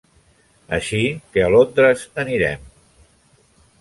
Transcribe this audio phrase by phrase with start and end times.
[0.77, 1.01] Així
[1.35, 2.67] que a Londres anirem.